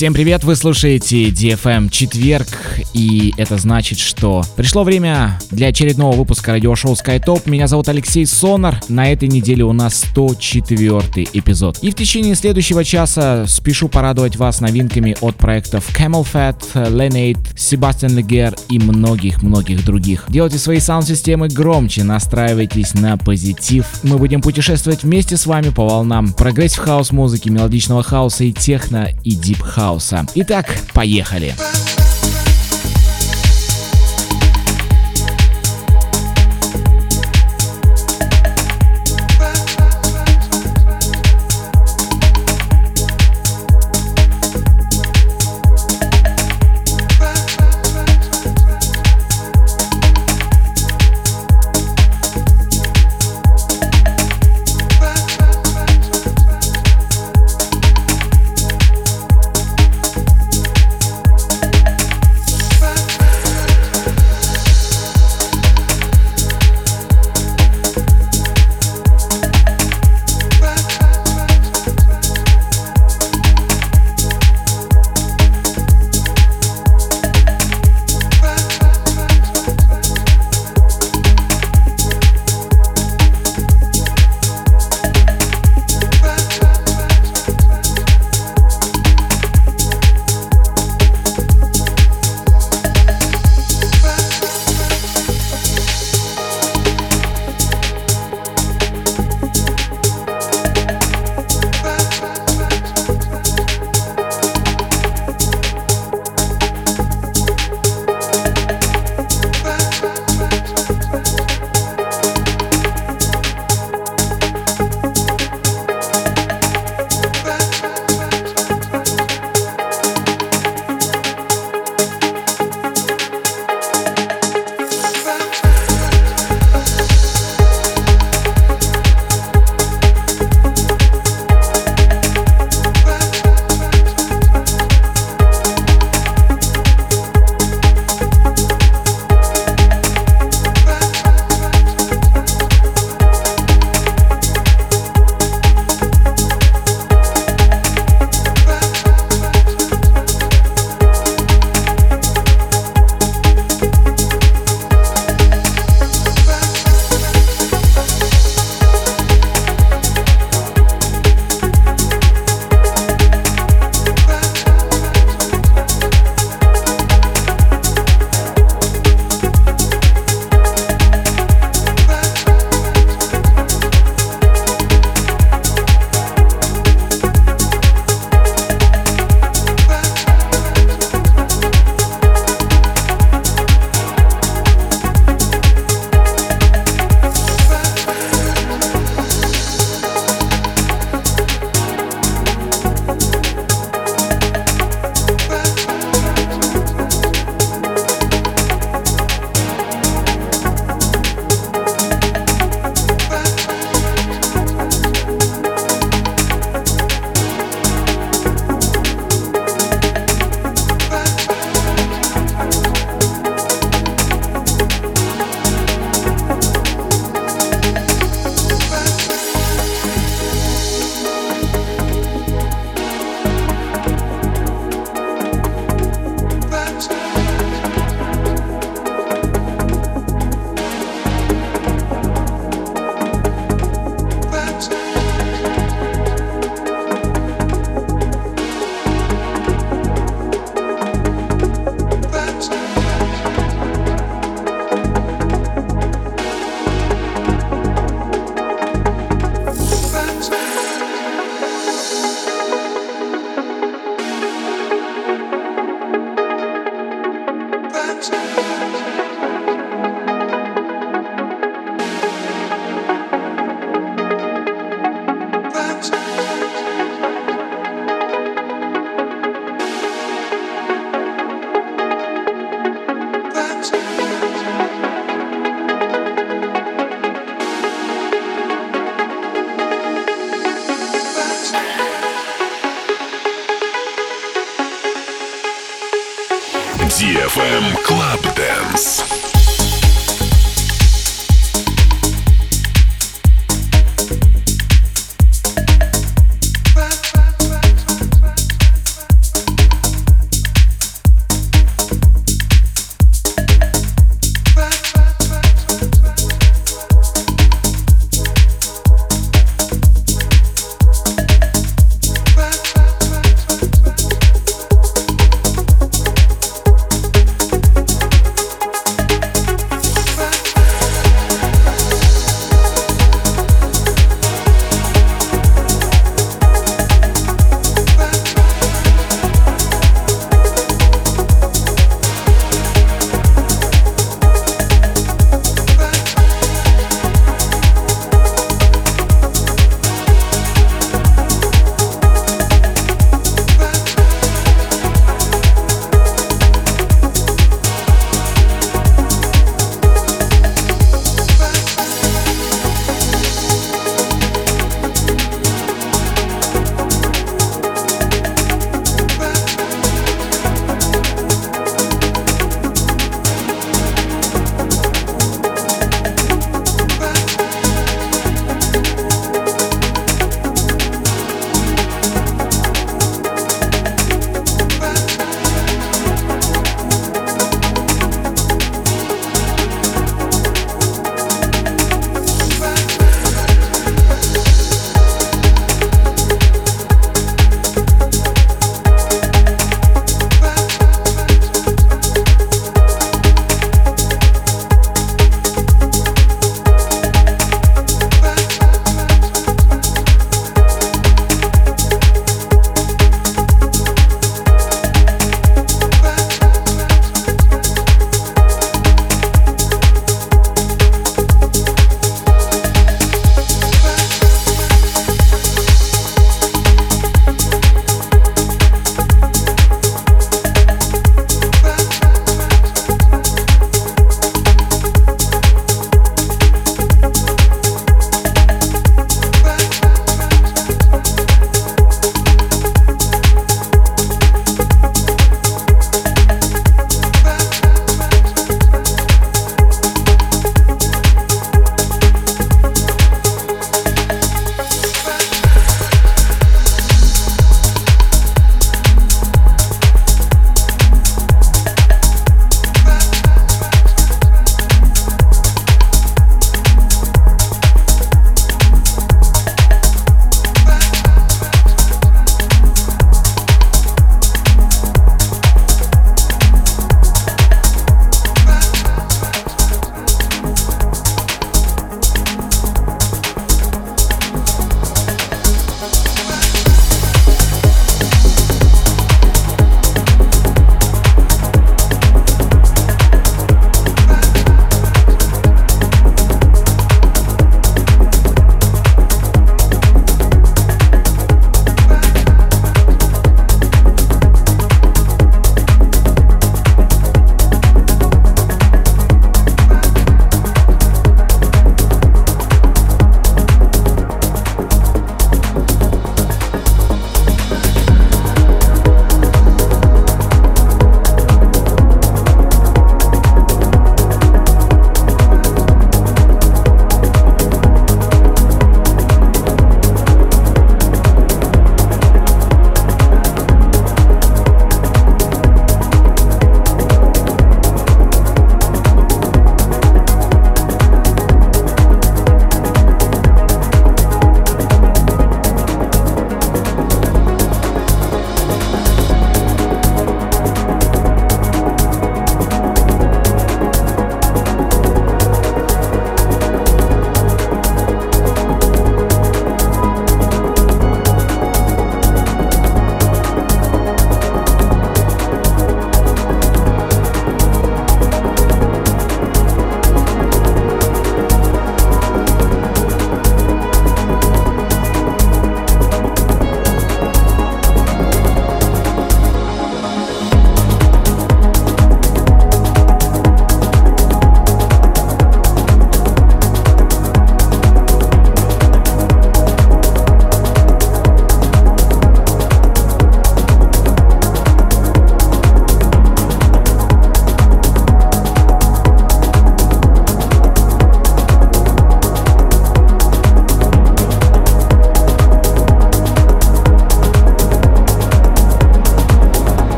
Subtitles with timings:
[0.00, 2.48] Всем привет, вы слушаете DFM четверг,
[2.94, 7.42] и это значит, что пришло время для очередного выпуска радиошоу SkyTop.
[7.44, 11.80] Меня зовут Алексей Сонар, на этой неделе у нас 104 эпизод.
[11.82, 18.18] И в течение следующего часа спешу порадовать вас новинками от проектов CamelPhat, Lane 8, Sebastian
[18.18, 20.24] Leger и многих-многих других.
[20.30, 23.84] Делайте свои саунд-системы громче, настраивайтесь на позитив.
[24.02, 29.10] Мы будем путешествовать вместе с вами по волнам progressive house музыки, мелодичного хауса и техно
[29.24, 30.24] и deep house хауса.
[30.34, 31.54] Итак, поехали!
[31.58, 32.09] Поехали!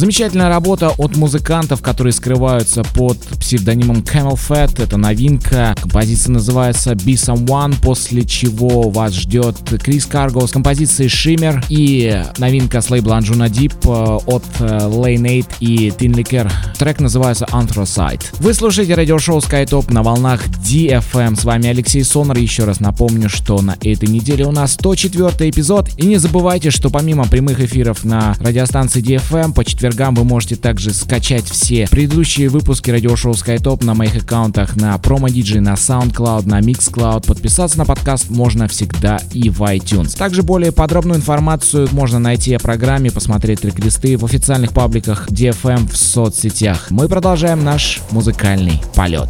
[0.00, 4.82] Замечательная работа от музыкантов, которые скрываются под псевдонимом Camel Fat.
[4.82, 5.74] Это новинка.
[5.78, 12.80] Композиция называется Be Someone, после чего вас ждет Крис Карго с композицией Shimmer и новинка
[12.80, 16.50] с лейбла Anjuna Deep э, от э, Lane 8 и Tin Licker.
[16.78, 18.22] Трек называется Anthracite.
[18.38, 21.38] Вы слушаете радиошоу SkyTop на волнах DFM.
[21.38, 22.38] С вами Алексей Сонар.
[22.38, 25.90] Еще раз напомню, что на этой неделе у нас 104 эпизод.
[25.98, 30.92] И не забывайте, что помимо прямых эфиров на радиостанции DFM, по четвергам вы можете также
[30.92, 36.60] скачать все предыдущие выпуски радиошоу SkyTop на моих аккаунтах на Promo DJ, на SoundCloud, на
[36.60, 37.26] Mixcloud.
[37.26, 40.16] Подписаться на подкаст можно всегда и в iTunes.
[40.16, 45.96] Также более подробную информацию можно найти о программе, посмотреть трек-листы в официальных пабликах DFM в
[45.96, 46.90] соцсетях.
[46.90, 49.28] Мы продолжаем наш музыкальный полет.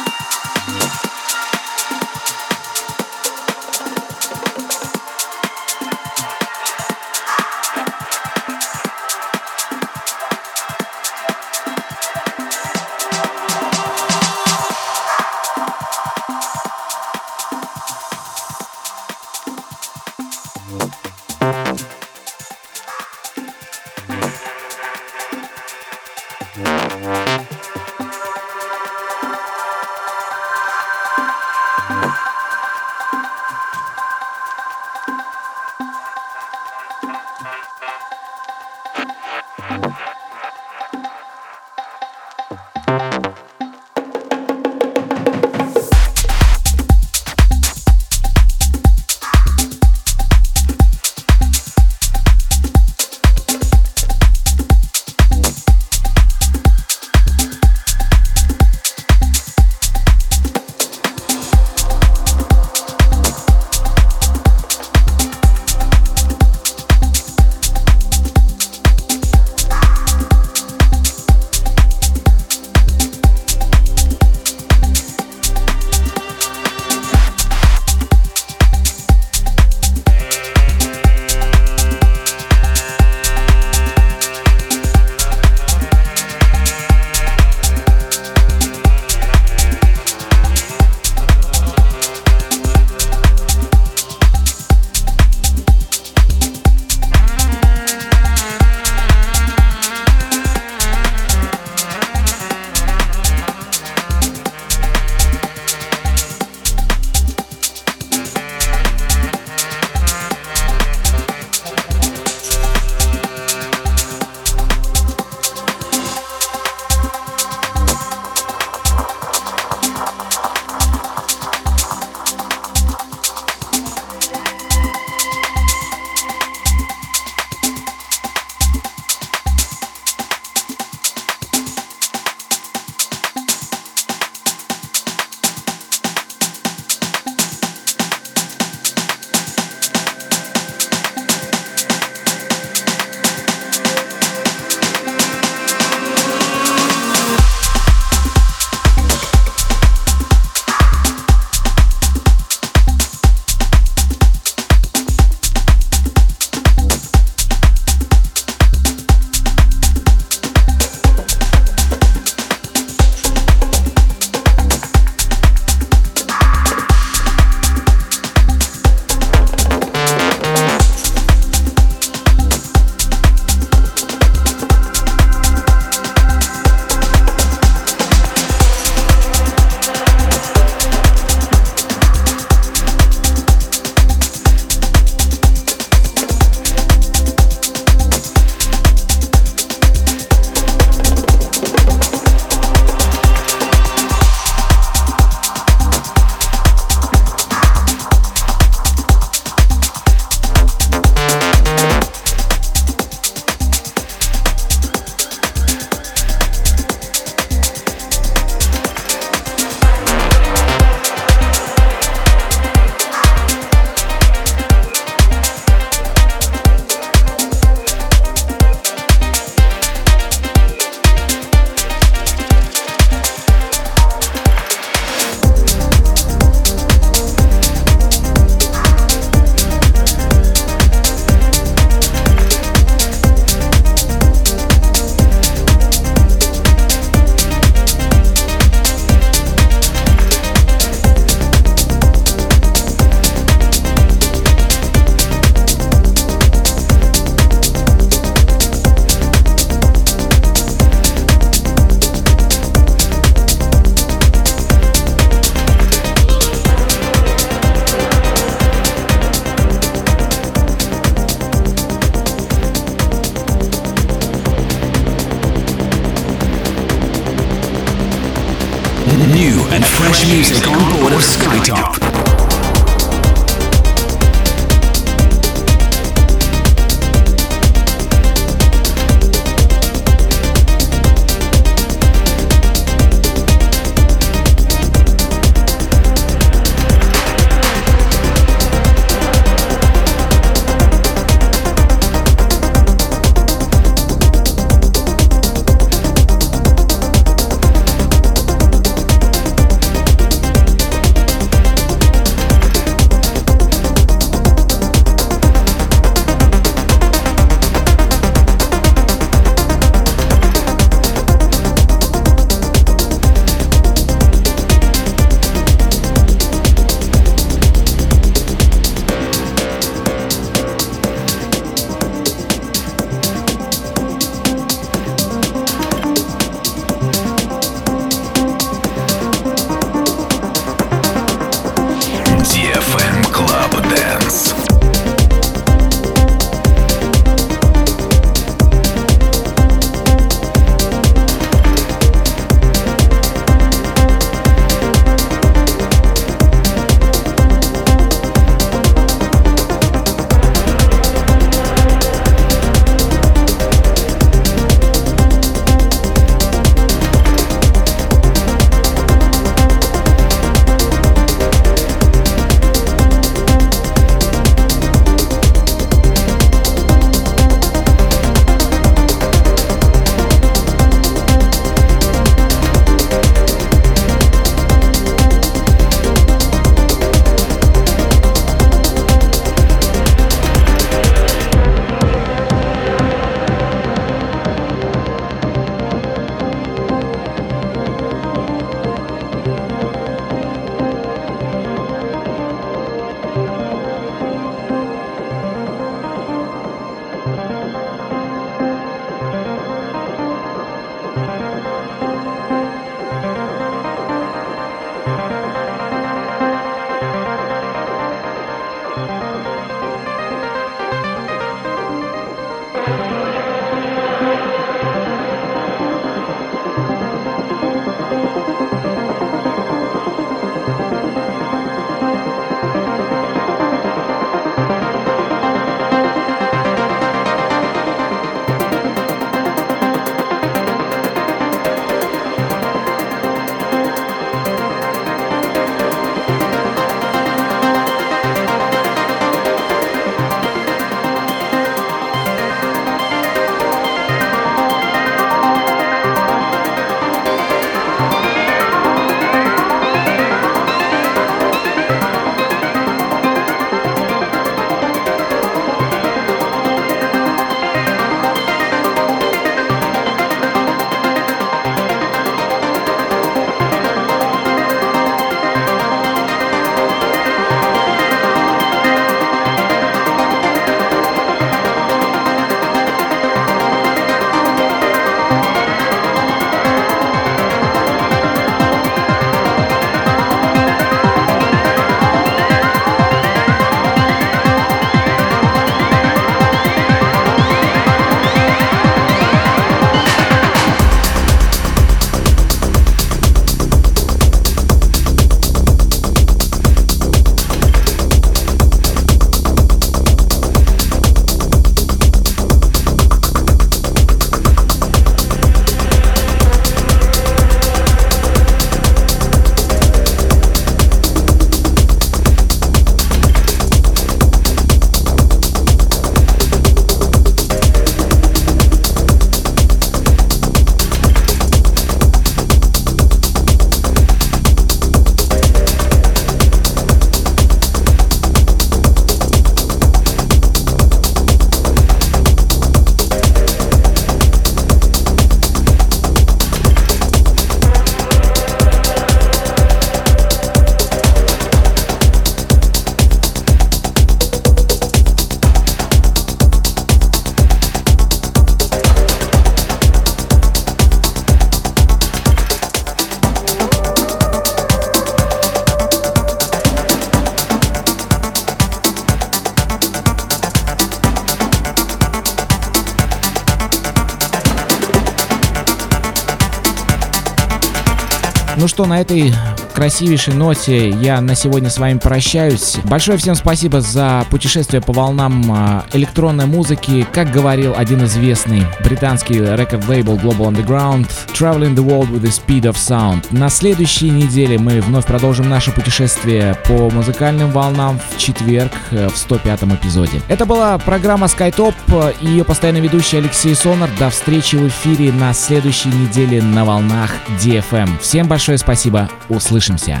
[568.78, 569.34] Что на этой
[569.74, 572.76] красивейшей ноте я на сегодня с вами прощаюсь.
[572.84, 577.04] Большое всем спасибо за путешествие по волнам а, электронной музыки.
[577.12, 582.74] Как говорил один известный британский рекорд-лейбл Global Underground, Traveling the World with the Speed of
[582.74, 583.26] Sound.
[583.30, 589.16] На следующей неделе мы вновь продолжим наше путешествие по музыкальным волнам в четверг э, в
[589.16, 590.20] 105 эпизоде.
[590.26, 593.88] Это была программа SkyTop и ее постоянный ведущий Алексей Сонар.
[594.00, 598.00] До встречи в эфире на следующей неделе на волнах DFM.
[598.00, 600.00] Всем большое спасибо, услышимся.